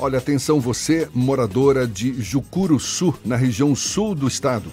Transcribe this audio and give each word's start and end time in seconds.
Olha, 0.00 0.18
atenção 0.18 0.60
você, 0.60 1.08
moradora 1.12 1.84
de 1.84 2.22
Jucuruçu, 2.22 3.12
na 3.24 3.34
região 3.34 3.74
sul 3.74 4.14
do 4.14 4.28
estado. 4.28 4.70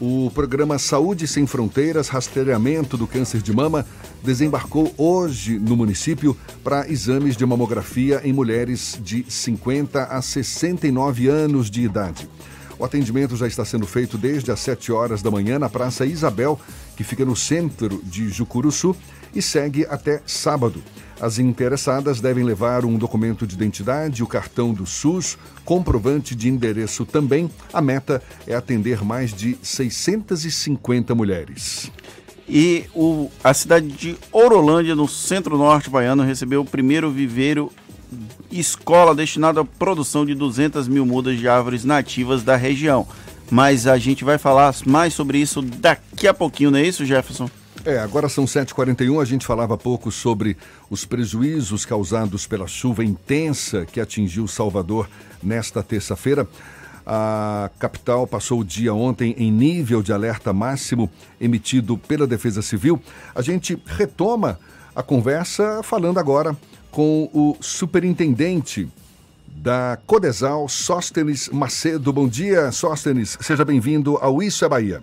O 0.00 0.30
programa 0.32 0.78
Saúde 0.78 1.26
Sem 1.26 1.48
Fronteiras 1.48 2.06
Rastreamento 2.06 2.96
do 2.96 3.04
Câncer 3.04 3.42
de 3.42 3.52
Mama 3.52 3.84
desembarcou 4.22 4.94
hoje 4.96 5.58
no 5.58 5.76
município 5.76 6.36
para 6.62 6.88
exames 6.88 7.36
de 7.36 7.44
mamografia 7.44 8.20
em 8.22 8.32
mulheres 8.32 8.96
de 9.02 9.24
50 9.28 10.04
a 10.04 10.22
69 10.22 11.26
anos 11.26 11.68
de 11.68 11.82
idade. 11.82 12.28
O 12.78 12.84
atendimento 12.84 13.34
já 13.34 13.48
está 13.48 13.64
sendo 13.64 13.84
feito 13.84 14.16
desde 14.16 14.52
as 14.52 14.60
7 14.60 14.92
horas 14.92 15.20
da 15.20 15.30
manhã 15.32 15.58
na 15.58 15.68
Praça 15.68 16.06
Isabel, 16.06 16.56
que 16.98 17.04
fica 17.04 17.24
no 17.24 17.36
centro 17.36 18.02
de 18.02 18.28
Jucuruçu, 18.28 18.92
e 19.32 19.40
segue 19.40 19.86
até 19.88 20.20
sábado. 20.26 20.82
As 21.20 21.38
interessadas 21.38 22.20
devem 22.20 22.42
levar 22.42 22.84
um 22.84 22.98
documento 22.98 23.46
de 23.46 23.54
identidade, 23.54 24.20
o 24.20 24.26
cartão 24.26 24.74
do 24.74 24.84
SUS, 24.84 25.38
comprovante 25.64 26.34
de 26.34 26.48
endereço 26.48 27.06
também. 27.06 27.48
A 27.72 27.80
meta 27.80 28.20
é 28.48 28.54
atender 28.56 29.04
mais 29.04 29.32
de 29.32 29.56
650 29.62 31.14
mulheres. 31.14 31.88
E 32.48 32.86
o, 32.92 33.30
a 33.44 33.54
cidade 33.54 33.86
de 33.86 34.16
Orolândia, 34.32 34.96
no 34.96 35.06
centro-norte 35.06 35.88
baiano, 35.88 36.24
recebeu 36.24 36.62
o 36.62 36.64
primeiro 36.64 37.12
viveiro 37.12 37.70
escola 38.50 39.14
destinada 39.14 39.60
à 39.60 39.64
produção 39.64 40.26
de 40.26 40.34
200 40.34 40.88
mil 40.88 41.06
mudas 41.06 41.38
de 41.38 41.46
árvores 41.46 41.84
nativas 41.84 42.42
da 42.42 42.56
região. 42.56 43.06
Mas 43.50 43.86
a 43.86 43.96
gente 43.98 44.24
vai 44.24 44.38
falar 44.38 44.74
mais 44.84 45.14
sobre 45.14 45.38
isso 45.38 45.62
daqui 45.62 46.28
a 46.28 46.34
pouquinho, 46.34 46.70
não 46.70 46.78
é 46.78 46.82
isso, 46.82 47.04
Jefferson? 47.04 47.48
É, 47.84 47.98
agora 47.98 48.28
são 48.28 48.44
7h41, 48.44 49.22
a 49.22 49.24
gente 49.24 49.46
falava 49.46 49.78
pouco 49.78 50.10
sobre 50.10 50.56
os 50.90 51.04
prejuízos 51.04 51.86
causados 51.86 52.46
pela 52.46 52.66
chuva 52.66 53.04
intensa 53.04 53.86
que 53.86 54.00
atingiu 54.00 54.46
Salvador 54.46 55.08
nesta 55.42 55.82
terça-feira. 55.82 56.46
A 57.06 57.70
capital 57.78 58.26
passou 58.26 58.60
o 58.60 58.64
dia 58.64 58.92
ontem 58.92 59.34
em 59.38 59.50
nível 59.50 60.02
de 60.02 60.12
alerta 60.12 60.52
máximo 60.52 61.10
emitido 61.40 61.96
pela 61.96 62.26
Defesa 62.26 62.60
Civil. 62.60 63.00
A 63.34 63.40
gente 63.40 63.80
retoma 63.86 64.58
a 64.94 65.02
conversa 65.02 65.80
falando 65.82 66.18
agora 66.18 66.54
com 66.90 67.30
o 67.32 67.56
superintendente 67.60 68.88
da 69.58 69.98
Codesal, 70.06 70.68
Sóstenes 70.68 71.48
Macedo. 71.48 72.12
Bom 72.12 72.28
dia, 72.28 72.70
Sóstenes. 72.70 73.36
Seja 73.40 73.64
bem-vindo 73.64 74.16
ao 74.18 74.40
Isso 74.40 74.64
é 74.64 74.68
Bahia. 74.68 75.02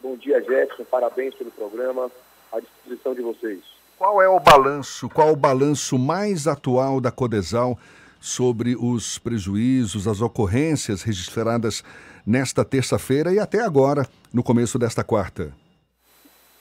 Bom 0.00 0.16
dia, 0.16 0.40
Jefferson. 0.40 0.84
Parabéns 0.84 1.34
pelo 1.34 1.50
programa. 1.50 2.10
À 2.52 2.60
disposição 2.60 3.14
de 3.14 3.22
vocês. 3.22 3.60
Qual 3.98 4.22
é 4.22 4.28
o 4.28 4.38
balanço, 4.38 5.08
qual 5.08 5.32
o 5.32 5.36
balanço 5.36 5.98
mais 5.98 6.46
atual 6.46 7.00
da 7.00 7.10
Codesal 7.10 7.76
sobre 8.20 8.76
os 8.76 9.18
prejuízos, 9.18 10.06
as 10.06 10.20
ocorrências 10.20 11.02
registradas 11.02 11.82
nesta 12.24 12.64
terça-feira 12.64 13.32
e 13.32 13.38
até 13.38 13.60
agora, 13.60 14.06
no 14.32 14.42
começo 14.42 14.78
desta 14.78 15.02
quarta? 15.02 15.52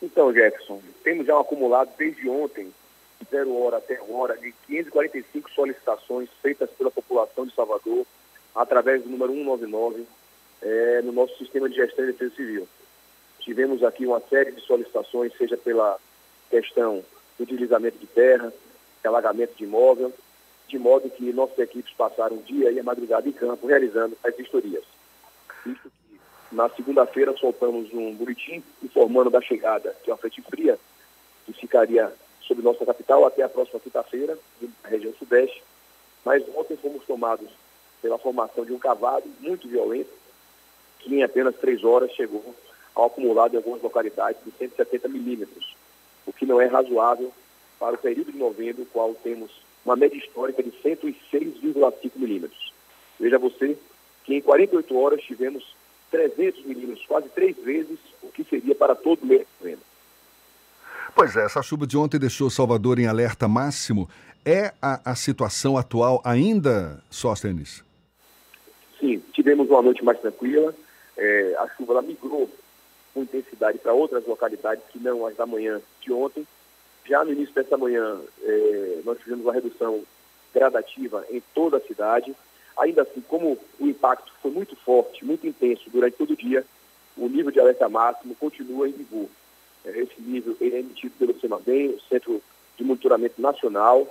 Então, 0.01 0.33
Jefferson, 0.33 0.81
temos 1.03 1.27
já 1.27 1.35
um 1.37 1.41
acumulado 1.41 1.89
desde 1.97 2.27
ontem, 2.27 2.73
zero 3.29 3.55
hora 3.57 3.77
até 3.77 3.95
agora, 3.95 4.37
de 4.37 4.51
545 4.67 5.51
solicitações 5.51 6.29
feitas 6.41 6.69
pela 6.71 6.91
população 6.91 7.45
de 7.45 7.53
Salvador 7.53 8.05
através 8.55 9.01
do 9.03 9.09
número 9.09 9.33
199 9.33 10.05
é, 10.61 11.01
no 11.01 11.11
nosso 11.11 11.37
sistema 11.37 11.69
de 11.69 11.75
gestão 11.75 12.05
de 12.05 12.11
defesa 12.11 12.35
civil. 12.35 12.67
Tivemos 13.39 13.83
aqui 13.83 14.05
uma 14.05 14.21
série 14.21 14.51
de 14.51 14.61
solicitações, 14.61 15.33
seja 15.37 15.57
pela 15.57 15.99
questão 16.49 17.03
do 17.37 17.45
deslizamento 17.45 17.97
de 17.97 18.07
terra, 18.07 18.53
alagamento 19.03 19.55
de 19.55 19.65
imóvel, 19.65 20.13
de 20.67 20.79
modo 20.79 21.09
que 21.09 21.33
nossas 21.33 21.59
equipes 21.59 21.93
passaram 21.93 22.37
o 22.37 22.43
dia 22.43 22.71
e 22.71 22.79
a 22.79 22.83
madrugada 22.83 23.27
em 23.27 23.33
campo 23.33 23.67
realizando 23.67 24.17
as 24.23 24.35
vistorias. 24.35 24.83
Isso 25.65 25.91
que 26.07 26.19
na 26.55 26.69
segunda-feira 26.69 27.35
soltamos 27.37 27.91
um 27.93 28.13
boletim 28.15 28.63
informando 28.81 29.29
da 29.29 29.41
chegada 29.41 29.95
de 30.03 30.09
uma 30.09 30.17
frente 30.17 30.41
fria 30.41 30.79
que 31.45 31.53
ficaria 31.53 32.13
sobre 32.47 32.63
nossa 32.63 32.85
capital 32.85 33.25
até 33.25 33.43
a 33.43 33.49
próxima 33.49 33.79
quinta-feira, 33.79 34.37
na 34.83 34.89
região 34.89 35.13
sudeste. 35.13 35.63
Mas 36.23 36.43
ontem 36.55 36.77
fomos 36.77 37.03
tomados 37.05 37.49
pela 38.01 38.17
formação 38.17 38.65
de 38.65 38.73
um 38.73 38.79
cavado 38.79 39.25
muito 39.39 39.67
violento, 39.67 40.11
que 40.99 41.13
em 41.13 41.23
apenas 41.23 41.55
três 41.55 41.83
horas 41.83 42.11
chegou 42.11 42.55
ao 42.95 43.05
acumulado 43.05 43.53
em 43.53 43.57
algumas 43.57 43.81
localidades 43.81 44.41
de 44.43 44.51
170 44.51 45.07
milímetros, 45.09 45.75
o 46.25 46.33
que 46.33 46.45
não 46.45 46.61
é 46.61 46.65
razoável 46.65 47.31
para 47.79 47.95
o 47.95 47.97
período 47.97 48.31
de 48.31 48.37
novembro, 48.37 48.85
qual 48.93 49.13
temos 49.15 49.51
uma 49.85 49.95
média 49.95 50.17
histórica 50.17 50.63
de 50.63 50.71
106,5 50.71 52.11
milímetros. 52.15 52.73
Veja 53.19 53.37
você 53.37 53.77
que 54.23 54.35
em 54.35 54.41
48 54.41 54.97
horas 54.97 55.21
tivemos 55.21 55.75
300 56.11 56.65
milímetros, 56.65 57.05
quase 57.05 57.27
três 57.29 57.57
vezes 57.57 57.97
o 58.21 58.27
que 58.27 58.43
seria 58.43 58.75
para 58.75 58.95
todo 58.95 59.25
mês. 59.25 59.45
Pois 61.15 61.35
é, 61.35 61.45
essa 61.45 61.61
chuva 61.61 61.85
de 61.85 61.95
ontem 61.95 62.19
deixou 62.19 62.49
Salvador 62.49 62.97
em 62.99 63.07
alerta 63.07 63.47
máximo. 63.47 64.09
É 64.43 64.73
a, 64.81 65.11
a 65.11 65.15
situação 65.15 65.77
atual 65.77 66.21
ainda, 66.25 67.01
Sóstenes? 67.09 67.83
Sim, 68.99 69.21
tivemos 69.31 69.69
uma 69.69 69.81
noite 69.81 70.03
mais 70.03 70.19
tranquila. 70.19 70.73
É, 71.15 71.55
a 71.59 71.67
chuva 71.77 72.01
migrou 72.01 72.49
com 73.13 73.21
intensidade 73.21 73.77
para 73.77 73.93
outras 73.93 74.25
localidades 74.25 74.83
que 74.91 74.99
não 74.99 75.25
as 75.25 75.35
da 75.35 75.45
manhã 75.45 75.79
de 76.01 76.11
ontem. 76.11 76.47
Já 77.05 77.23
no 77.23 77.31
início 77.31 77.53
dessa 77.53 77.77
manhã, 77.77 78.19
eh, 78.41 79.01
nós 79.03 79.19
tivemos 79.19 79.45
uma 79.45 79.53
redução 79.53 80.03
gradativa 80.53 81.25
em 81.29 81.41
toda 81.53 81.77
a 81.77 81.81
cidade. 81.81 82.33
Ainda 82.77 83.03
assim, 83.03 83.21
como 83.21 83.57
o 83.79 83.87
impacto 83.87 84.31
foi 84.41 84.51
muito 84.51 84.75
forte, 84.77 85.23
muito 85.23 85.45
intenso 85.45 85.89
durante 85.91 86.17
todo 86.17 86.31
o 86.31 86.37
dia, 86.37 86.65
o 87.15 87.27
nível 87.27 87.51
de 87.51 87.59
alerta 87.59 87.87
máximo 87.87 88.35
continua 88.35 88.87
em 88.87 88.93
vigor. 88.93 89.27
Esse 89.85 90.21
nível 90.21 90.55
é 90.61 90.79
emitido 90.79 91.13
pelo 91.19 91.39
CEMABEM, 91.39 91.89
o 91.89 92.01
Centro 92.09 92.41
de 92.77 92.83
Monitoramento 92.83 93.41
Nacional, 93.41 94.07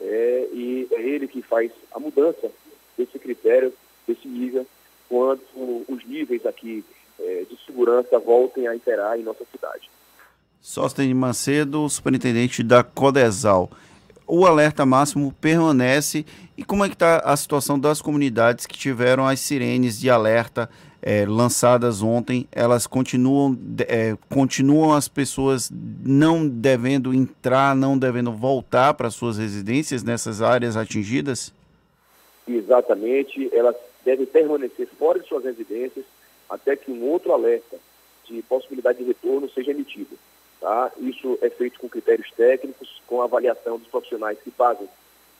é, 0.00 0.48
e 0.52 0.88
é 0.92 1.00
ele 1.00 1.26
que 1.26 1.42
faz 1.42 1.72
a 1.92 1.98
mudança 1.98 2.50
desse 2.96 3.18
critério, 3.18 3.72
desse 4.06 4.28
nível, 4.28 4.66
quando 5.08 5.40
os 5.88 6.04
níveis 6.04 6.44
aqui 6.44 6.84
é, 7.18 7.44
de 7.48 7.58
segurança 7.64 8.18
voltem 8.18 8.68
a 8.68 8.74
imperar 8.74 9.18
em 9.18 9.22
nossa 9.22 9.44
cidade. 9.50 9.90
Sóstenes 10.60 11.14
Macedo, 11.14 11.88
superintendente 11.88 12.62
da 12.62 12.82
Codesal. 12.82 13.70
O 14.26 14.44
alerta 14.44 14.84
máximo 14.84 15.32
permanece 15.40 16.26
e 16.56 16.64
como 16.64 16.84
é 16.84 16.88
que 16.88 16.94
está 16.94 17.18
a 17.18 17.36
situação 17.36 17.78
das 17.78 18.02
comunidades 18.02 18.66
que 18.66 18.76
tiveram 18.76 19.24
as 19.24 19.38
sirenes 19.38 20.00
de 20.00 20.10
alerta 20.10 20.68
é, 21.06 21.24
lançadas 21.24 22.02
ontem? 22.02 22.48
Elas 22.50 22.84
continuam, 22.84 23.56
é, 23.86 24.16
continuam 24.28 24.92
as 24.92 25.06
pessoas 25.06 25.70
não 26.04 26.48
devendo 26.48 27.14
entrar, 27.14 27.76
não 27.76 27.96
devendo 27.96 28.32
voltar 28.32 28.92
para 28.94 29.08
suas 29.08 29.38
residências 29.38 30.02
nessas 30.02 30.42
áreas 30.42 30.76
atingidas? 30.76 31.54
Exatamente, 32.48 33.48
elas 33.54 33.76
devem 34.04 34.26
permanecer 34.26 34.88
fora 34.98 35.20
de 35.20 35.28
suas 35.28 35.44
residências 35.44 36.04
até 36.50 36.74
que 36.74 36.90
um 36.90 37.04
outro 37.04 37.32
alerta 37.32 37.76
de 38.24 38.42
possibilidade 38.42 38.98
de 38.98 39.04
retorno 39.04 39.48
seja 39.50 39.70
emitido. 39.70 40.18
Tá? 40.60 40.90
Isso 40.98 41.38
é 41.40 41.48
feito 41.50 41.78
com 41.78 41.88
critérios 41.88 42.32
técnicos, 42.32 43.00
com 43.06 43.22
avaliação 43.22 43.78
dos 43.78 43.86
profissionais 43.86 44.38
que 44.42 44.50
fazem 44.50 44.88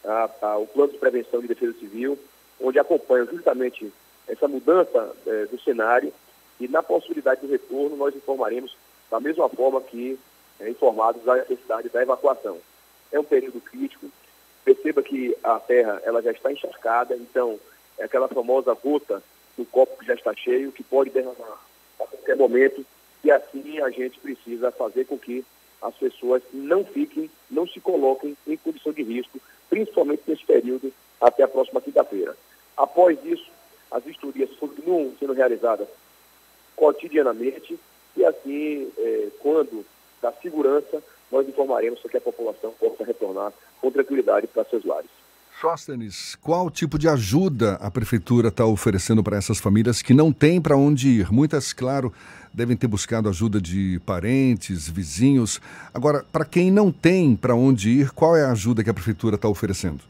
tá? 0.01 0.29
Tá? 0.29 0.57
o 0.59 0.67
plano 0.69 0.93
de 0.93 0.99
prevenção 0.99 1.41
de 1.41 1.49
defesa 1.49 1.77
civil, 1.81 2.17
onde 2.61 2.79
acompanham 2.79 3.27
justamente 3.27 3.93
essa 4.29 4.49
mudança 4.49 5.15
é, 5.27 5.47
do 5.47 5.61
cenário 5.61 6.13
e 6.59 6.69
na 6.69 6.83
possibilidade 6.83 7.41
de 7.43 7.47
retorno 7.47 7.97
nós 7.97 8.15
informaremos 8.15 8.77
da 9.11 9.21
mesma 9.21 9.49
forma 9.49 9.81
que 9.81 10.19
é, 10.61 10.69
informados 10.69 11.23
da 11.25 11.37
necessidade 11.37 11.89
da 11.89 12.03
evacuação. 12.03 12.59
É 13.13 13.21
um 13.21 13.25
período 13.25 13.61
crítico, 13.61 14.11
perceba 14.65 15.03
que 15.03 15.37
a 15.45 15.61
terra 15.61 16.01
ela 16.05 16.23
já 16.23 16.33
está 16.33 16.51
encharcada, 16.53 17.15
então 17.17 17.59
é 17.99 18.05
aquela 18.05 18.29
famosa 18.29 18.75
gota 18.75 19.23
no 19.57 19.65
copo 19.65 19.99
que 19.99 20.07
já 20.07 20.15
está 20.15 20.35
cheio, 20.35 20.73
que 20.73 20.83
pode 20.83 21.11
derramar 21.11 21.61
a 22.01 22.07
qualquer 22.07 22.37
momento, 22.37 22.85
e 23.23 23.31
assim 23.31 23.81
a 23.81 23.91
gente 23.91 24.19
precisa 24.21 24.71
fazer 24.71 25.07
com 25.07 25.19
que 25.19 25.45
as 25.81 25.95
pessoas 25.95 26.43
não 26.53 26.85
fiquem, 26.85 27.31
não 27.51 27.67
se 27.67 27.81
coloquem 27.81 28.37
em 28.47 28.57
condição 28.57 28.93
de 28.93 29.03
risco, 29.03 29.41
principalmente 29.69 30.23
nesse 30.27 30.45
período 30.45 30.93
até 31.21 31.43
a 31.43 31.49
próxima 31.49 31.81
quinta-feira. 31.81 32.37
Após 32.77 33.19
isso, 33.25 33.47
as 33.91 34.05
vistorias 34.05 34.51
continuam 34.59 35.13
sendo 35.19 35.33
realizadas 35.33 35.89
cotidianamente 36.75 37.79
e 38.17 38.25
assim, 38.25 38.91
eh, 38.99 39.29
quando 39.41 39.85
da 40.21 40.33
segurança, 40.33 41.03
nós 41.31 41.49
informaremos 41.49 42.01
para 42.01 42.11
que 42.11 42.17
a 42.17 42.21
população 42.21 42.73
possa 42.79 43.05
retornar 43.05 43.53
com 43.81 43.91
tranquilidade 43.91 44.47
para 44.47 44.65
seus 44.65 44.85
lares. 44.85 45.11
Sóstenes, 45.61 46.35
qual 46.37 46.71
tipo 46.71 46.99
de 46.99 47.09
ajuda 47.09 47.79
a 47.81 47.91
prefeitura 47.91 48.49
está 48.49 48.67
oferecendo 48.67 49.23
para 49.23 49.39
essas 49.39 49.59
famílias 49.59 50.03
que 50.03 50.13
não 50.13 50.31
têm 50.31 50.61
para 50.61 50.77
onde 50.77 51.09
ir? 51.09 51.33
Muitas, 51.33 51.73
claro, 51.73 52.13
devem 52.53 52.77
ter 52.77 52.87
buscado 52.87 53.29
ajuda 53.29 53.59
de 53.59 53.99
parentes, 54.05 54.87
vizinhos. 54.87 55.59
Agora, 55.95 56.25
para 56.31 56.45
quem 56.45 56.71
não 56.71 56.93
tem 56.93 57.35
para 57.35 57.55
onde 57.55 57.89
ir, 57.89 58.11
qual 58.11 58.37
é 58.37 58.45
a 58.45 58.53
ajuda 58.53 58.85
que 58.85 58.91
a 58.91 58.95
prefeitura 58.95 59.37
está 59.37 59.49
oferecendo? 59.49 60.01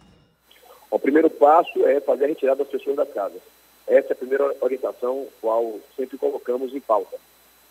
O 0.91 0.99
primeiro 0.99 1.31
passo 1.31 1.87
é 1.87 2.01
fazer 2.01 2.25
a 2.25 2.29
retirada 2.29 2.65
das 2.65 2.69
pessoas 2.69 2.97
das 2.97 3.13
casas. 3.13 3.41
Essa 3.87 4.09
é 4.09 4.13
a 4.13 4.17
primeira 4.17 4.57
orientação, 4.61 5.29
qual 5.41 5.79
sempre 5.97 6.19
colocamos 6.19 6.75
em 6.75 6.81
pauta. 6.81 7.17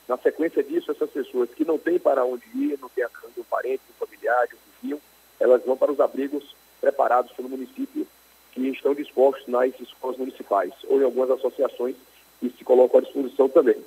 Na 0.08 0.18
sequência 0.18 0.64
disso, 0.64 0.92
essas 0.92 1.10
pessoas 1.10 1.50
que 1.50 1.66
não 1.66 1.78
têm 1.78 2.00
para 2.00 2.24
onde 2.24 2.46
ir, 2.56 2.80
não 2.80 2.90
têm 2.90 3.04
a 3.04 3.10
casa 3.10 3.34
de 3.34 3.42
um 3.42 3.44
parente, 3.44 3.82
de 3.86 3.92
um 3.92 4.06
familiar, 4.06 4.48
de 4.48 4.56
um 4.56 4.58
vizinho, 4.82 5.02
elas 5.40 5.64
vão 5.66 5.76
para 5.76 5.92
os 5.92 6.00
abrigos 6.00 6.56
preparados 6.80 7.32
pelo 7.34 7.50
município 7.50 8.08
que 8.52 8.62
estão 8.70 8.94
dispostos 8.94 9.48
nas 9.48 9.78
escolas 9.80 10.18
municipais 10.18 10.72
ou 10.88 11.02
em 11.02 11.04
algumas 11.04 11.30
associações 11.32 11.96
que 12.40 12.50
se 12.50 12.64
colocam 12.64 13.00
à 13.00 13.04
disposição 13.04 13.50
também. 13.50 13.84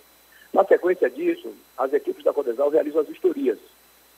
Na 0.53 0.65
sequência 0.65 1.09
disso, 1.09 1.55
as 1.77 1.93
equipes 1.93 2.25
da 2.25 2.33
Codesal 2.33 2.69
realizam 2.69 3.01
as 3.01 3.09
vistorias. 3.09 3.59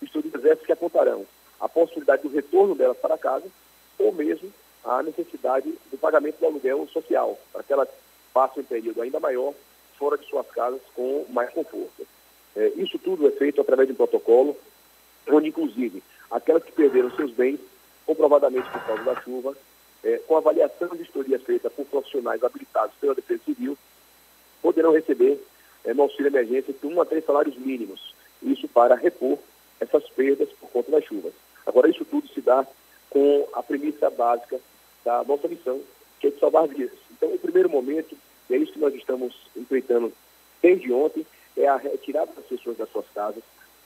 Vistorias 0.00 0.44
essas 0.44 0.64
que 0.64 0.72
apontarão 0.72 1.26
a 1.60 1.68
possibilidade 1.68 2.22
do 2.22 2.28
retorno 2.28 2.74
delas 2.74 2.96
para 2.96 3.18
casa 3.18 3.46
ou 3.98 4.12
mesmo 4.12 4.50
a 4.84 5.02
necessidade 5.02 5.72
do 5.90 5.98
pagamento 5.98 6.38
do 6.38 6.46
aluguel 6.46 6.88
social, 6.88 7.38
para 7.52 7.62
que 7.62 7.72
elas 7.72 7.88
passem 8.32 8.62
um 8.62 8.66
período 8.66 9.02
ainda 9.02 9.20
maior 9.20 9.52
fora 9.98 10.16
de 10.16 10.26
suas 10.26 10.46
casas 10.48 10.80
com 10.94 11.26
mais 11.30 11.50
conforto. 11.50 12.06
É, 12.56 12.68
isso 12.76 12.98
tudo 12.98 13.28
é 13.28 13.30
feito 13.32 13.60
através 13.60 13.86
de 13.86 13.92
um 13.92 13.96
protocolo, 13.96 14.56
onde, 15.28 15.48
inclusive, 15.48 16.02
aquelas 16.30 16.64
que 16.64 16.72
perderam 16.72 17.10
seus 17.14 17.30
bens, 17.32 17.60
comprovadamente 18.06 18.68
por 18.70 18.84
causa 18.84 19.02
da 19.04 19.20
chuva, 19.20 19.56
é, 20.02 20.18
com 20.26 20.36
avaliação 20.36 20.88
de 20.88 20.98
vistoria 20.98 21.38
feita 21.38 21.68
por 21.70 21.84
profissionais 21.86 22.42
habilitados 22.42 22.94
pela 23.00 23.14
Defesa 23.14 23.42
Civil, 23.44 23.76
poderão 24.62 24.92
receber 24.92 25.40
é, 25.84 25.92
no 25.94 26.02
auxílio 26.02 26.28
emergência 26.28 26.72
de 26.72 26.86
um 26.86 27.00
a 27.00 27.04
três 27.04 27.24
salários 27.24 27.56
mínimos. 27.56 28.14
Isso 28.42 28.66
para 28.68 28.94
repor 28.94 29.38
essas 29.78 30.08
perdas 30.10 30.48
por 30.58 30.70
conta 30.70 30.90
das 30.90 31.04
chuvas. 31.04 31.32
Agora, 31.66 31.88
isso 31.88 32.04
tudo 32.04 32.26
se 32.28 32.40
dá 32.40 32.66
com 33.10 33.48
a 33.52 33.62
premissa 33.62 34.08
básica 34.08 34.58
da 35.04 35.24
nossa 35.24 35.48
missão, 35.48 35.80
que 36.20 36.28
é 36.28 36.30
de 36.30 36.38
salvar 36.38 36.68
vidas. 36.68 36.98
Então, 37.10 37.28
o 37.32 37.38
primeiro 37.38 37.68
momento, 37.68 38.16
e 38.48 38.54
é 38.54 38.58
isso 38.58 38.72
que 38.72 38.78
nós 38.78 38.94
estamos 38.94 39.34
enfrentando 39.56 40.12
desde 40.62 40.92
ontem, 40.92 41.26
é 41.56 41.66
a 41.66 41.76
retirada 41.76 42.32
das 42.32 42.46
pessoas 42.46 42.76
das 42.76 42.90
suas 42.90 43.06
casas, 43.14 43.42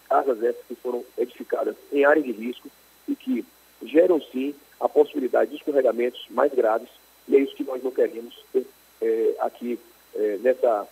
casas 0.09 0.43
essas 0.43 0.63
que 0.69 0.75
foram 0.77 1.05
edificadas 1.17 1.77
em 1.93 2.05
área 2.05 2.23
de 2.23 2.33
risco 2.33 2.69
e 3.09 3.17
que 3.17 3.45
geram 3.83 4.21
sim 4.21 4.55
a 4.81 4.89
possibilidade 4.89 5.51
de 5.51 5.57
escorregamentos 5.57 6.27
mais 6.31 6.53
graves, 6.53 6.89
e 7.27 7.37
é 7.37 7.41
isso 7.41 7.55
que 7.55 7.65
nós 7.65 7.83
não 7.83 7.91
queremos 7.91 8.35
ter 8.53 8.67
é, 9.01 9.35
aqui 9.41 9.79
é, 10.15 10.39
nessa, 10.39 10.87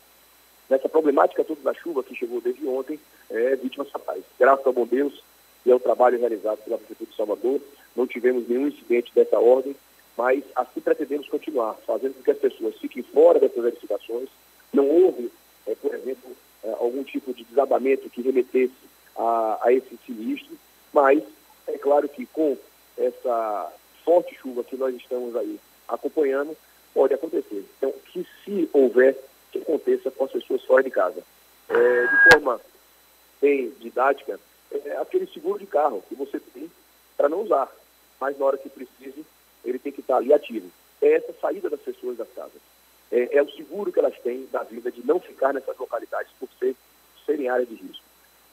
nessa 0.69 0.89
problemática 0.89 1.45
toda 1.45 1.61
da 1.61 1.75
chuva 1.75 2.03
que 2.03 2.15
chegou 2.15 2.41
desde 2.41 2.67
ontem, 2.67 2.99
é, 3.31 3.57
vítimas 3.57 3.91
fatais. 3.91 4.25
Graças 4.39 4.67
ao 4.67 4.73
bom 4.73 4.87
Deus 4.87 5.23
e 5.65 5.71
ao 5.71 5.81
trabalho 5.81 6.19
realizado 6.19 6.59
pela 6.65 6.79
Prefeitura 6.79 7.11
de 7.11 7.17
Salvador, 7.17 7.61
não 7.97 8.07
tivemos 8.07 8.49
nenhum 8.49 8.69
incidente 8.69 9.13
dessa 9.15 9.39
ordem, 9.39 9.75
mas 10.17 10.43
assim 10.55 10.81
pretendemos 10.81 11.29
continuar, 11.29 11.75
fazendo 11.87 12.15
com 12.15 12.23
que 12.23 12.31
as 12.31 12.39
pessoas 12.39 12.77
fiquem 12.79 13.03
fora 13.03 13.39
dessas 13.39 13.65
edificações. 13.65 14.29
Não 14.73 14.89
houve, 14.89 15.31
é, 15.67 15.75
por 15.75 15.95
exemplo, 15.95 16.31
é, 16.65 16.71
algum 16.73 17.03
tipo 17.03 17.33
de 17.33 17.45
desabamento 17.45 18.11
que 18.11 18.23
remetesse 18.23 18.73
a, 19.17 19.59
a 19.63 19.73
esse 19.73 19.99
sinistro, 20.07 20.57
mas 20.93 21.23
é 21.67 21.79
claro 21.79 22.09
que 22.09 22.27
com 22.27 22.57
essa 22.97 23.73
forte 24.05 24.35
chuva 24.35 24.65
que 24.65 24.77
nós 24.77 24.95
estamos 24.95 25.35
aí 25.37 25.59
acompanhando, 25.89 26.57
pode 26.93 27.15
acontecer. 27.15 27.65
Então, 27.79 27.93
que 28.07 28.27
se 28.45 28.69
houver, 28.73 29.17
que 29.51 29.59
aconteça 29.59 30.11
com 30.11 30.25
as 30.25 30.33
pessoas 30.33 30.65
fora 30.65 30.83
de 30.83 30.91
casa. 30.91 31.23
É, 31.69 32.07
de 32.07 32.33
forma 32.33 32.61
bem 33.41 33.73
didática, 33.81 34.39
é 34.71 34.97
aquele 34.97 35.27
seguro 35.27 35.59
de 35.59 35.67
carro 35.67 36.03
que 36.09 36.15
você 36.15 36.39
tem 36.39 36.71
para 37.17 37.29
não 37.29 37.43
usar, 37.43 37.71
mas 38.23 38.39
na 38.39 38.47
hora 38.47 38.57
que 38.57 38.69
precise, 38.69 39.27
ele 39.65 39.81
tem 39.81 39.91
que 39.91 40.01
estar 40.01 40.19
ali 40.19 40.33
ativo. 40.33 40.71
É 41.01 41.15
essa 41.15 41.35
saída 41.41 41.69
das 41.69 41.81
pessoas 41.81 42.17
das 42.17 42.29
casas. 42.29 42.63
É, 43.11 43.39
é 43.39 43.43
o 43.43 43.51
seguro 43.51 43.91
que 43.91 43.99
elas 43.99 44.17
têm 44.21 44.47
da 44.53 44.63
vida 44.63 44.93
de 44.93 45.05
não 45.05 45.19
ficar 45.19 45.53
nessas 45.53 45.77
localidades 45.77 46.31
por 46.39 46.49
ser, 46.61 46.77
serem 47.27 47.49
áreas 47.49 47.69
de 47.69 47.75
risco. 47.75 48.05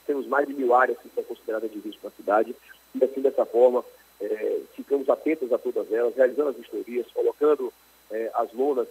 Temos 0.07 0.25
mais 0.25 0.47
de 0.47 0.55
mil 0.55 0.73
áreas 0.73 0.97
que 0.97 1.09
são 1.13 1.23
consideradas 1.23 1.71
de 1.71 1.77
risco 1.77 2.01
na 2.03 2.09
cidade, 2.09 2.55
e 2.95 3.05
assim, 3.05 3.21
dessa 3.21 3.45
forma, 3.45 3.85
é, 4.19 4.59
ficamos 4.75 5.07
atentos 5.07 5.53
a 5.53 5.59
todas 5.59 5.91
elas, 5.91 6.15
realizando 6.15 6.49
as 6.49 6.55
vistorias, 6.55 7.05
colocando 7.13 7.71
é, 8.09 8.31
as 8.33 8.51
lonas 8.53 8.87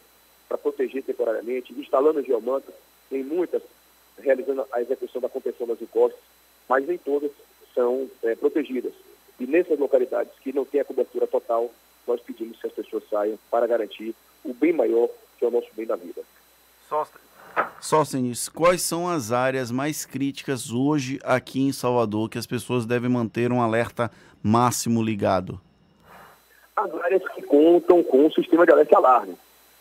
para 0.48 0.58
proteger 0.58 1.02
temporariamente, 1.02 1.72
instalando 1.72 2.22
geomantas, 2.22 2.74
em 3.10 3.24
muitas 3.24 3.62
realizando 4.16 4.64
a 4.70 4.80
execução 4.80 5.20
da 5.20 5.28
contenção 5.28 5.66
das 5.66 5.82
encostas, 5.82 6.20
mas 6.68 6.86
nem 6.86 6.98
todas 6.98 7.32
são 7.74 8.08
é, 8.22 8.36
protegidas. 8.36 8.92
E 9.40 9.46
nessas 9.46 9.78
localidades 9.78 10.32
que 10.40 10.52
não 10.52 10.64
tem 10.64 10.80
a 10.80 10.84
cobertura 10.84 11.26
total, 11.26 11.70
nós 12.06 12.20
pedimos 12.20 12.60
que 12.60 12.66
as 12.66 12.72
pessoas 12.72 13.04
saiam 13.08 13.38
para 13.50 13.66
garantir 13.66 14.14
o 14.44 14.52
bem 14.52 14.72
maior, 14.72 15.08
que 15.38 15.44
é 15.44 15.48
o 15.48 15.50
nosso 15.50 15.68
bem 15.74 15.86
da 15.86 15.94
vida. 15.94 16.22
Sóstenes, 17.80 18.48
quais 18.48 18.82
são 18.82 19.08
as 19.08 19.30
áreas 19.30 19.70
mais 19.70 20.04
críticas 20.04 20.72
hoje 20.72 21.18
aqui 21.22 21.60
em 21.60 21.72
Salvador 21.72 22.28
que 22.28 22.38
as 22.38 22.46
pessoas 22.46 22.86
devem 22.86 23.10
manter 23.10 23.52
um 23.52 23.60
alerta 23.60 24.10
máximo 24.42 25.02
ligado? 25.02 25.60
As 26.74 26.92
áreas 26.94 27.22
que 27.34 27.42
contam 27.42 28.02
com 28.02 28.26
o 28.26 28.32
sistema 28.32 28.64
de 28.64 28.72
alerta 28.72 28.94
e 28.94 28.96
alarme. 28.96 29.36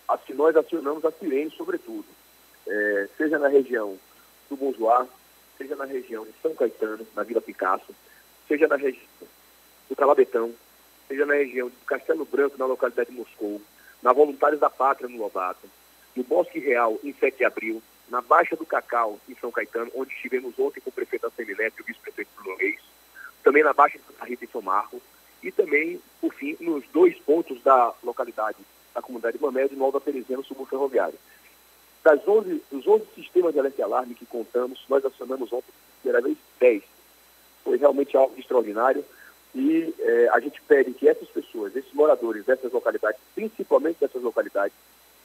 As 0.08 0.22
que 0.22 0.34
nós 0.34 0.56
acionamos 0.56 1.04
a 1.06 1.12
sirene, 1.12 1.52
sobretudo. 1.52 2.06
É, 2.68 3.10
seja 3.18 3.40
na 3.40 3.48
região 3.48 3.98
do 4.50 4.58
Bonjoá, 4.58 5.08
seja 5.58 5.76
na 5.76 5.86
região 5.86 6.26
de 6.26 6.34
São 6.42 6.54
Caetano, 6.54 7.06
na 7.16 7.24
Vila 7.24 7.42
Picasso, 7.42 7.94
seja 8.48 8.68
na 8.68 8.76
região 8.76 9.02
do 9.90 9.96
Calabetão, 9.96 10.54
seja 11.08 11.26
na 11.26 11.36
região 11.36 11.70
de 11.70 11.76
Castelo 11.86 12.26
Branco, 12.26 12.58
na 12.58 12.66
localidade 12.66 13.10
de 13.10 13.18
Moscou, 13.18 13.62
na 14.02 14.14
Voluntários 14.14 14.60
da 14.60 14.70
Pátria, 14.70 15.10
no 15.10 15.18
Lobato, 15.18 15.68
no 16.16 16.24
Bosque 16.24 16.60
Real, 16.60 17.00
em 17.04 17.14
7 17.14 17.38
de 17.38 17.46
abril, 17.46 17.82
na 18.10 18.22
Baixa 18.22 18.56
do 18.56 18.66
Cacau, 18.66 19.20
em 19.28 19.36
São 19.36 19.52
Caetano, 19.52 19.92
onde 19.96 20.14
estivemos 20.14 20.58
ontem 20.60 20.80
com 20.80 20.90
o 20.90 20.94
prefeito 20.94 21.28
Assemineto 21.28 21.76
e 21.80 21.82
o 21.82 21.86
vice-prefeito 21.86 22.30
Bruno 22.36 22.58
Reis, 22.58 22.80
também 23.44 23.64
na 23.64 23.74
Baixa 23.74 24.00
da 24.20 24.26
Rita, 24.26 24.46
em 24.46 24.50
São 24.50 24.62
Marcos, 24.62 25.02
e 25.42 25.52
também, 25.52 26.02
por 26.20 26.34
fim, 26.34 26.58
nos 26.60 26.84
dois 26.88 27.18
pontos 27.20 27.62
da 27.62 27.94
localidade, 28.04 28.58
da 28.94 29.02
comunidade 29.02 29.40
Mamed, 29.40 29.76
no 29.76 29.86
Alto 29.86 30.00
Tereziano, 30.00 30.44
subúrbio 30.44 30.70
ferroviário. 30.70 31.20
Das 32.04 32.26
11, 32.28 32.64
dos 32.72 32.88
11 32.88 33.06
sistemas 33.16 33.54
de 33.54 33.60
alerta 33.60 33.82
e 33.82 33.84
alarme 33.84 34.16
que 34.16 34.26
contamos, 34.26 34.84
nós 34.90 35.06
acionamos 35.06 35.52
ontem, 35.52 35.72
primeira 36.02 36.26
vez, 36.26 36.38
10. 36.60 36.84
Foi 37.64 37.78
realmente 37.78 38.16
algo 38.16 38.34
extraordinário 38.40 39.06
e 39.58 39.96
eh, 40.00 40.30
a 40.32 40.40
gente 40.40 40.62
pede 40.62 40.94
que 40.94 41.10
essas 41.10 41.28
pessoas, 41.30 41.76
esses 41.76 41.92
moradores 41.94 42.46
dessas 42.46 42.72
localidades, 42.72 43.20
principalmente 43.34 44.00
dessas 44.00 44.22
localidades, 44.22 44.76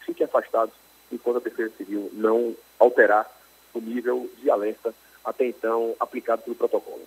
fiquem 0.07 0.25
afastados 0.25 0.75
enquanto 1.13 1.37
a 1.37 1.41
Defesa 1.41 1.73
Civil 1.77 2.11
não 2.15 2.57
alterar 2.79 3.31
o 3.75 3.81
nível 3.81 4.31
de 4.39 4.51
alerta 4.51 4.95
até 5.23 5.47
então 5.47 5.95
aplicado 6.01 6.43
pelo 6.43 6.57
protocolo. 6.57 7.03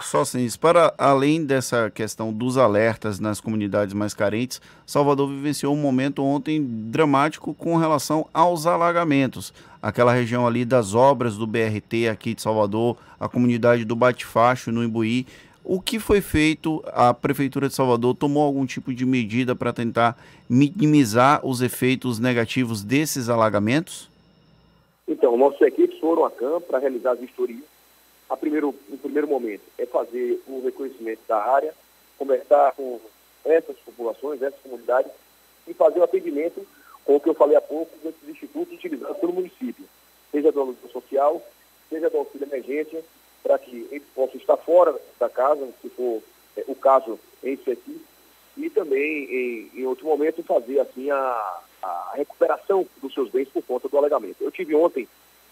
Só 0.00 0.24
sim, 0.24 0.46
para 0.60 0.94
além 0.96 1.44
dessa 1.44 1.90
questão 1.90 2.32
dos 2.32 2.56
alertas 2.56 3.18
nas 3.18 3.40
comunidades 3.40 3.92
mais 3.92 4.14
carentes, 4.14 4.60
Salvador 4.86 5.28
vivenciou 5.28 5.74
um 5.74 5.76
momento 5.76 6.22
ontem 6.22 6.64
dramático 6.64 7.52
com 7.52 7.76
relação 7.76 8.28
aos 8.32 8.64
alagamentos. 8.64 9.52
Aquela 9.82 10.12
região 10.12 10.46
ali 10.46 10.64
das 10.64 10.94
obras 10.94 11.36
do 11.36 11.48
BRT 11.48 12.08
aqui 12.08 12.32
de 12.32 12.42
Salvador, 12.42 12.96
a 13.18 13.28
comunidade 13.28 13.84
do 13.84 13.96
Bate-Facho 13.96 14.70
no 14.70 14.84
Imbuí. 14.84 15.26
O 15.64 15.80
que 15.80 15.98
foi 15.98 16.20
feito? 16.20 16.82
A 16.88 17.14
Prefeitura 17.14 17.68
de 17.68 17.74
Salvador 17.74 18.14
tomou 18.14 18.44
algum 18.44 18.66
tipo 18.66 18.92
de 18.92 19.06
medida 19.06 19.54
para 19.54 19.72
tentar 19.72 20.18
minimizar 20.48 21.44
os 21.46 21.62
efeitos 21.62 22.18
negativos 22.18 22.82
desses 22.82 23.28
alagamentos? 23.28 24.08
Então, 25.06 25.36
nossas 25.36 25.60
equipes 25.62 25.98
foram 26.00 26.24
a 26.24 26.30
campo 26.30 26.66
para 26.66 26.78
realizar 26.78 27.12
as 27.12 27.20
vistorias 27.20 27.72
a 28.32 28.36
primeiro, 28.36 28.74
no 28.88 28.96
primeiro 28.96 29.28
momento, 29.28 29.60
é 29.76 29.84
fazer 29.84 30.42
o 30.46 30.62
reconhecimento 30.64 31.20
da 31.28 31.36
área, 31.36 31.74
conversar 32.16 32.72
com 32.72 32.98
essas 33.44 33.76
populações, 33.80 34.40
essas 34.40 34.58
comunidades, 34.60 35.12
e 35.68 35.74
fazer 35.74 36.00
o 36.00 36.04
atendimento 36.04 36.66
com 37.04 37.16
o 37.16 37.20
que 37.20 37.28
eu 37.28 37.34
falei 37.34 37.56
há 37.56 37.60
pouco, 37.60 37.92
desses 38.02 38.26
institutos 38.26 38.72
utilizados 38.72 39.18
pelo 39.18 39.34
município, 39.34 39.84
seja 40.30 40.50
do 40.50 40.60
aluno 40.62 40.78
social, 40.90 41.42
seja 41.90 42.08
do 42.08 42.16
auxílio 42.16 42.48
emergência, 42.48 43.04
para 43.42 43.58
que 43.58 43.88
eles 43.90 44.06
possam 44.14 44.36
estar 44.36 44.56
fora 44.56 44.94
da 45.18 45.28
casa, 45.28 45.68
se 45.80 45.88
for 45.90 46.22
é, 46.56 46.64
o 46.68 46.74
caso 46.74 47.18
em 47.42 47.54
aqui, 47.54 48.00
e 48.56 48.70
também, 48.70 49.24
em, 49.24 49.70
em, 49.80 49.86
outro 49.86 50.06
momento, 50.06 50.42
fazer 50.42 50.78
assim 50.80 51.10
a, 51.10 51.60
a 51.82 52.12
recuperação 52.14 52.86
dos 53.00 53.12
seus 53.14 53.30
bens 53.30 53.48
por 53.48 53.62
conta 53.62 53.88
do 53.88 53.98
alegamento. 53.98 54.36
Eu 54.40 54.50
tive 54.50 54.74
ontem, 54.74 55.08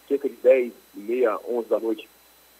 cerca 0.06 0.28
de 0.28 0.36
10 0.36 0.72
e 0.96 1.00
meia, 1.00 1.38
11 1.48 1.68
da 1.68 1.80
noite, 1.80 2.08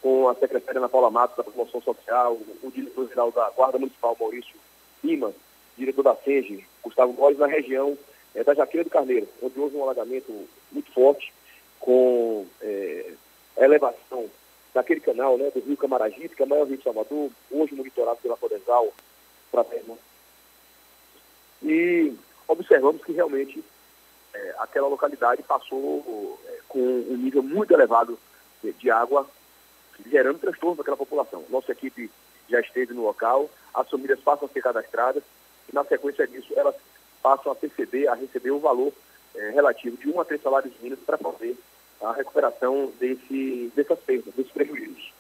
com 0.01 0.29
a 0.29 0.35
secretária 0.35 0.79
Ana 0.79 0.89
Paula 0.89 1.11
Matos, 1.11 1.37
da 1.37 1.45
Promoção 1.45 1.83
Social, 1.83 2.39
o 2.63 2.71
diretor-geral 2.71 3.31
da 3.31 3.51
Guarda 3.51 3.79
Municipal, 3.79 4.17
Maurício 4.19 4.57
Lima, 5.05 5.33
diretor 5.77 6.03
da 6.03 6.17
SENGE, 6.17 6.65
Gustavo 6.83 7.13
Góes, 7.13 7.39
na 7.39 7.47
região 7.47 7.97
é, 8.35 8.43
da 8.43 8.55
Jaqueira 8.55 8.85
do 8.85 8.91
Carneiro, 8.91 9.29
onde 9.43 9.61
houve 9.61 9.77
um 9.77 9.83
alagamento 9.83 10.33
muito 10.73 10.91
forte, 10.93 11.33
com 11.79 12.47
é, 12.63 13.13
elevação 13.59 14.29
daquele 14.73 15.01
canal 15.01 15.37
né, 15.37 15.51
do 15.51 15.61
rio 15.61 15.77
Camaragibe, 15.77 16.35
que 16.35 16.43
é 16.43 16.45
o 16.45 16.49
maior 16.49 16.67
rio 16.67 16.77
de 16.77 16.85
Salvador, 16.85 17.31
hoje 17.51 17.75
monitorado 17.75 18.19
pela 18.23 18.37
Codesal, 18.37 18.93
e 21.63 22.15
observamos 22.49 23.05
que 23.05 23.13
realmente 23.13 23.63
é, 24.33 24.55
aquela 24.59 24.89
localidade 24.89 25.43
passou 25.43 26.39
é, 26.47 26.59
com 26.69 26.79
um 26.79 27.17
nível 27.17 27.43
muito 27.43 27.73
elevado 27.73 28.19
de, 28.63 28.73
de 28.73 28.91
água, 28.91 29.29
gerando 30.07 30.39
transtorno 30.39 30.77
para 30.77 30.83
aquela 30.83 30.97
população. 30.97 31.45
Nossa 31.51 31.73
equipe 31.73 32.11
já 32.49 32.61
esteve 32.61 32.95
no 32.95 33.05
local, 33.05 33.51
as 33.75 33.89
famílias 33.89 34.21
passam 34.21 34.49
a 34.49 34.53
ser 34.53 34.63
cadastradas 34.63 35.23
e, 35.71 35.75
na 35.75 35.85
sequência 35.85 36.27
disso, 36.27 36.53
elas 36.57 36.75
passam 37.23 37.53
a 37.53 37.55
perceber, 37.55 38.09
a 38.09 38.15
receber 38.15 38.51
o 38.51 38.59
valor 38.59 38.93
é, 39.35 39.51
relativo 39.51 39.97
de 39.97 40.09
um 40.09 40.21
a 40.21 40.25
três 40.25 40.43
salários 40.43 40.73
mínimos 40.81 41.05
para 41.05 41.19
fazer 41.19 41.57
a 42.03 42.13
recuperação 42.13 42.93
desse, 42.99 43.73
dessas 43.75 43.99
perdas, 44.01 44.35
desses 44.35 44.53
prejuízos. 44.53 45.13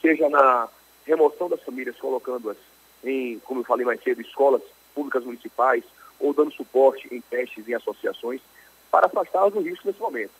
Seja 0.00 0.28
na 0.28 0.68
remoção 1.04 1.48
das 1.48 1.62
famílias, 1.62 1.96
colocando-as 1.98 2.56
em, 3.04 3.38
como 3.40 3.60
eu 3.60 3.64
falei 3.64 3.84
mais 3.84 4.02
cedo, 4.02 4.20
escolas 4.20 4.62
públicas 4.94 5.24
municipais, 5.24 5.84
ou 6.18 6.34
dando 6.34 6.52
suporte 6.52 7.08
em 7.14 7.20
testes 7.20 7.66
em 7.66 7.74
associações, 7.74 8.40
para 8.90 9.06
afastá-las 9.06 9.52
do 9.52 9.60
risco 9.60 9.86
nesse 9.86 10.00
momento. 10.00 10.32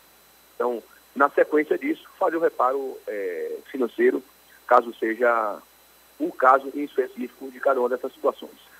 Então, 0.55 0.83
na 1.15 1.29
sequência 1.29 1.77
disso, 1.77 2.07
fazer 2.19 2.37
o 2.37 2.41
reparo 2.41 2.97
é, 3.07 3.57
financeiro, 3.71 4.23
caso 4.67 4.93
seja 4.95 5.59
o 6.19 6.31
caso 6.31 6.71
em 6.75 6.83
específico 6.83 7.49
de 7.49 7.59
cada 7.59 7.79
uma 7.79 7.89
dessas 7.89 8.13
situações. 8.13 8.70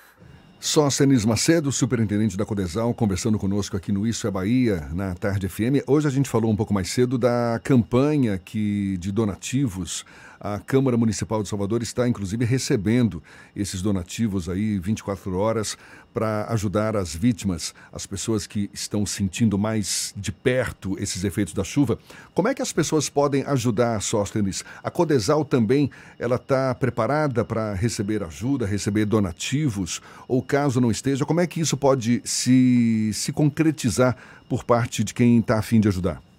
Só 0.64 0.88
Senis 0.90 1.24
Macedo, 1.24 1.72
superintendente 1.72 2.36
da 2.36 2.46
Codesal, 2.46 2.94
conversando 2.94 3.36
conosco 3.36 3.76
aqui 3.76 3.90
no 3.90 4.06
Isso 4.06 4.28
é 4.28 4.30
Bahia, 4.30 4.88
na 4.92 5.12
Tarde 5.12 5.48
FM. 5.48 5.82
Hoje 5.88 6.06
a 6.06 6.10
gente 6.10 6.28
falou 6.28 6.52
um 6.52 6.54
pouco 6.54 6.72
mais 6.72 6.88
cedo 6.88 7.18
da 7.18 7.60
campanha 7.64 8.38
que, 8.38 8.96
de 8.98 9.10
donativos 9.10 10.04
a 10.44 10.58
Câmara 10.58 10.96
Municipal 10.96 11.40
de 11.40 11.48
Salvador 11.48 11.84
está, 11.84 12.08
inclusive, 12.08 12.44
recebendo 12.44 13.22
esses 13.54 13.80
donativos 13.80 14.48
aí 14.48 14.76
24 14.76 15.38
horas 15.38 15.78
para 16.12 16.46
ajudar 16.50 16.96
as 16.96 17.14
vítimas, 17.14 17.72
as 17.92 18.06
pessoas 18.06 18.44
que 18.44 18.68
estão 18.74 19.06
sentindo 19.06 19.56
mais 19.56 20.12
de 20.16 20.32
perto 20.32 20.96
esses 20.98 21.22
efeitos 21.22 21.54
da 21.54 21.62
chuva. 21.62 21.96
Como 22.34 22.48
é 22.48 22.54
que 22.54 22.60
as 22.60 22.72
pessoas 22.72 23.08
podem 23.08 23.44
ajudar, 23.44 24.02
Sóstenes? 24.02 24.64
A 24.82 24.90
Codesal 24.90 25.44
também 25.44 25.88
ela 26.18 26.34
está 26.34 26.74
preparada 26.74 27.44
para 27.44 27.72
receber 27.74 28.24
ajuda, 28.24 28.66
receber 28.66 29.04
donativos? 29.04 30.02
Ou 30.26 30.42
caso 30.42 30.80
não 30.80 30.90
esteja, 30.90 31.24
como 31.24 31.40
é 31.40 31.46
que 31.46 31.60
isso 31.60 31.76
pode 31.76 32.20
se, 32.24 33.12
se 33.14 33.32
concretizar 33.32 34.16
por 34.48 34.64
parte 34.64 35.04
de 35.04 35.14
quem 35.14 35.38
está 35.38 35.60
afim 35.60 35.78
de 35.78 35.86
ajudar? 35.86 36.31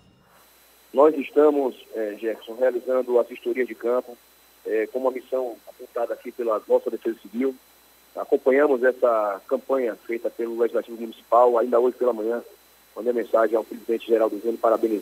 Nós 0.94 1.18
estamos, 1.18 1.76
é, 1.96 2.16
Jefferson, 2.20 2.54
realizando 2.54 3.20
a 3.20 3.24
vistoria 3.24 3.66
de 3.66 3.74
campo, 3.74 4.16
é, 4.64 4.86
com 4.88 5.00
uma 5.00 5.10
missão 5.10 5.58
apontada 5.68 6.14
aqui 6.14 6.32
pela 6.32 6.62
nossa 6.68 6.92
Defesa 6.92 7.18
Civil. 7.20 7.56
Acompanhamos 8.16 8.84
essa 8.84 9.42
campanha 9.48 9.98
feita 10.06 10.30
pelo 10.30 10.60
Legislativo 10.60 11.02
Municipal, 11.02 11.58
ainda 11.58 11.80
hoje 11.80 11.98
pela 11.98 12.14
manhã, 12.14 12.44
mandei 12.96 13.12
mensagem 13.12 13.56
ao 13.56 13.64
presidente 13.64 14.06
Geraldo 14.06 14.40
Zeno, 14.40 14.58
parabéns 14.58 15.02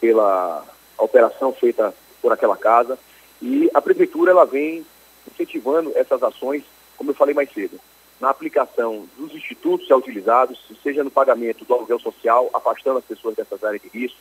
pela 0.00 0.64
operação 0.96 1.52
feita 1.52 1.94
por 2.22 2.32
aquela 2.32 2.56
casa. 2.56 2.98
E 3.42 3.70
a 3.74 3.82
Prefeitura 3.82 4.30
ela 4.30 4.46
vem 4.46 4.86
incentivando 5.30 5.92
essas 5.94 6.22
ações, 6.22 6.64
como 6.96 7.10
eu 7.10 7.14
falei 7.14 7.34
mais 7.34 7.52
cedo, 7.52 7.78
na 8.18 8.30
aplicação 8.30 9.06
dos 9.18 9.34
institutos 9.34 9.86
já 9.86 9.96
utilizados, 9.96 10.58
seja 10.82 11.04
no 11.04 11.10
pagamento 11.10 11.66
do 11.66 11.74
aluguel 11.74 11.98
social, 11.98 12.48
afastando 12.54 12.98
as 12.98 13.04
pessoas 13.04 13.34
dessas 13.34 13.62
áreas 13.62 13.82
de 13.82 13.88
risco, 13.88 14.18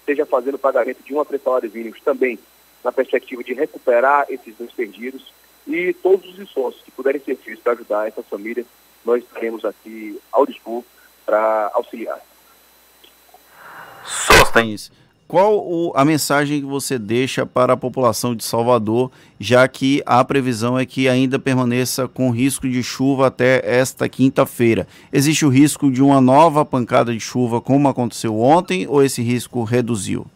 esteja 0.00 0.26
fazendo 0.26 0.58
pagamento 0.58 1.02
de 1.02 1.14
um 1.14 1.20
a 1.20 1.24
três 1.24 1.42
salários 1.42 1.72
mínimos 1.72 2.00
também, 2.00 2.38
na 2.82 2.90
perspectiva 2.90 3.44
de 3.44 3.54
recuperar 3.54 4.26
esses 4.28 4.54
bens 4.56 4.72
perdidos 4.72 5.32
e 5.66 5.92
todos 5.94 6.28
os 6.28 6.38
esforços 6.38 6.82
que 6.82 6.90
puderem 6.90 7.20
ser 7.20 7.36
feitos 7.36 7.62
para 7.62 7.74
ajudar 7.74 8.08
essas 8.08 8.26
famílias, 8.26 8.66
nós 9.04 9.22
estaremos 9.22 9.64
aqui 9.64 10.20
ao 10.32 10.46
dispor 10.46 10.82
para 11.24 11.70
auxiliar. 11.74 12.20
Sostens, 14.04 14.90
qual 15.30 15.58
o, 15.58 15.92
a 15.94 16.04
mensagem 16.04 16.60
que 16.60 16.66
você 16.66 16.98
deixa 16.98 17.46
para 17.46 17.74
a 17.74 17.76
população 17.76 18.34
de 18.34 18.42
Salvador, 18.42 19.12
já 19.38 19.66
que 19.68 20.02
a 20.04 20.24
previsão 20.24 20.76
é 20.76 20.84
que 20.84 21.08
ainda 21.08 21.38
permaneça 21.38 22.08
com 22.08 22.30
risco 22.30 22.68
de 22.68 22.82
chuva 22.82 23.28
até 23.28 23.62
esta 23.64 24.08
quinta-feira? 24.08 24.88
Existe 25.12 25.46
o 25.46 25.48
risco 25.48 25.88
de 25.88 26.02
uma 26.02 26.20
nova 26.20 26.64
pancada 26.64 27.12
de 27.12 27.20
chuva, 27.20 27.60
como 27.60 27.86
aconteceu 27.86 28.40
ontem, 28.40 28.88
ou 28.88 29.04
esse 29.04 29.22
risco 29.22 29.62
reduziu? 29.62 30.26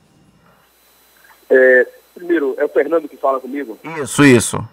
É, 1.50 1.88
primeiro, 2.14 2.54
é 2.56 2.64
o 2.64 2.68
Fernando 2.68 3.08
que 3.08 3.16
fala 3.16 3.40
comigo? 3.40 3.76
Isso, 4.00 4.24
isso. 4.24 4.64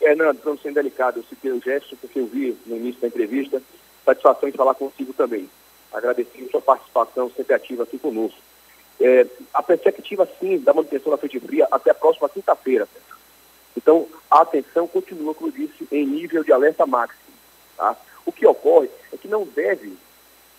Fernando, 0.00 0.38
para 0.38 0.50
não 0.50 0.58
ser 0.58 0.72
delicado, 0.72 1.20
eu 1.20 1.24
citei 1.28 1.52
o 1.52 1.62
gesto 1.62 1.96
porque 1.98 2.18
eu 2.18 2.26
vi 2.26 2.56
no 2.66 2.76
início 2.76 3.00
da 3.00 3.06
entrevista. 3.06 3.62
Satisfação 4.04 4.48
em 4.48 4.52
falar 4.52 4.74
contigo 4.74 5.12
também. 5.12 5.48
Agradecer 5.92 6.44
a 6.44 6.50
sua 6.50 6.60
participação 6.60 7.30
sempre 7.36 7.54
ativa 7.54 7.84
aqui 7.84 7.96
conosco 7.98 8.36
é, 9.04 9.26
a 9.52 9.62
perspectiva, 9.62 10.26
sim, 10.40 10.58
da 10.58 10.72
manutenção 10.72 11.12
da 11.12 11.18
frente 11.18 11.38
fria 11.38 11.68
até 11.70 11.90
a 11.90 11.94
próxima 11.94 12.26
quinta-feira. 12.26 12.88
Então, 13.76 14.08
a 14.30 14.40
atenção 14.40 14.88
continua, 14.88 15.34
como 15.34 15.50
eu 15.50 15.52
disse, 15.52 15.86
em 15.92 16.06
nível 16.06 16.42
de 16.42 16.50
alerta 16.50 16.86
máximo. 16.86 17.20
Tá? 17.76 17.94
O 18.24 18.32
que 18.32 18.46
ocorre 18.46 18.88
é 19.12 19.16
que 19.18 19.28
não 19.28 19.44
deve, 19.44 19.94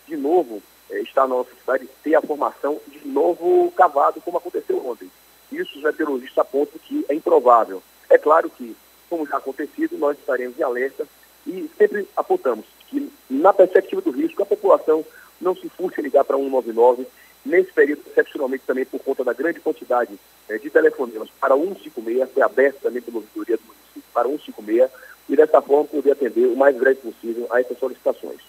de 0.08 0.16
novo, 0.16 0.62
é, 0.92 1.02
estar 1.02 1.22
na 1.22 1.30
nossa 1.30 1.50
cidade 1.60 1.90
ter 2.04 2.14
a 2.14 2.22
formação 2.22 2.80
de 2.88 3.08
novo 3.08 3.72
cavado, 3.72 4.22
como 4.22 4.38
aconteceu 4.38 4.86
ontem. 4.86 5.10
Isso 5.52 5.80
os 5.80 5.84
meteorologistas 5.84 6.38
apontam 6.38 6.80
que 6.84 7.04
é 7.10 7.16
improvável. 7.16 7.82
É 8.12 8.20
claro 8.20 8.48
que, 8.52 8.78
como 9.10 9.25
já 9.25 9.38
acontecido, 9.38 9.98
nós 9.98 10.20
estaremos 10.20 10.60
em 10.60 10.64
alerta 10.64 11.08
e 11.48 11.68
sempre 11.80 12.08
apontamos 12.16 12.68
que, 12.90 13.12
na 13.28 13.52
perspectiva 13.52 14.02
do 14.02 14.12
risco, 14.12 14.44
a 14.44 14.46
população 14.46 15.04
não 15.42 15.56
se 15.56 15.68
furte 15.70 16.00
ligar 16.00 16.24
para 16.24 16.38
199 16.38 17.08
Nesse 17.46 17.72
período, 17.72 18.02
excepcionalmente 18.08 18.64
também 18.66 18.86
por 18.86 19.00
conta 19.00 19.24
da 19.24 19.32
grande 19.32 19.60
quantidade 19.60 20.18
eh, 20.50 20.58
de 20.58 20.70
telefonemas 20.70 21.30
para 21.40 21.56
156, 21.56 22.30
foi 22.34 22.42
aberto 22.42 22.82
também 22.82 23.02
pela 23.02 23.18
ouvidoria 23.18 23.58
do 23.58 23.64
município 23.64 24.04
para 24.12 24.28
156, 24.28 24.90
e 25.30 25.36
dessa 25.36 25.62
forma 25.62 25.86
poder 25.86 26.12
atender 26.12 26.48
o 26.48 26.56
mais 26.56 26.75
breve 26.75 27.00
possível 27.02 27.48
a 27.52 27.62
essas 27.62 27.78
solicitações. 27.78 28.42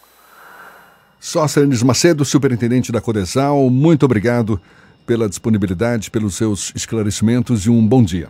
Sócenes 1.21 1.83
Macedo, 1.83 2.25
superintendente 2.25 2.91
da 2.91 3.01
Codesal, 3.01 3.69
muito 3.69 4.05
obrigado 4.05 4.61
pela 5.07 5.29
disponibilidade, 5.29 6.11
pelos 6.11 6.35
seus 6.35 6.73
esclarecimentos 6.75 7.67
e 7.67 7.71
um 7.71 7.87
bom 7.87 8.03
dia. 8.03 8.29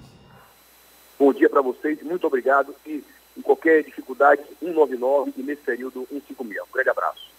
Bom 1.19 1.33
dia 1.33 1.49
para 1.49 1.63
vocês, 1.63 2.03
muito 2.03 2.27
obrigado 2.27 2.75
e 2.85 3.05
em 3.37 3.43
qualquer 3.43 3.85
dificuldade, 3.85 4.43
199 4.61 5.33
e 5.37 5.43
nesse 5.43 5.63
período 5.63 6.07
156. 6.11 6.63
Um 6.63 6.73
grande 6.73 6.91
abraço. 6.91 7.36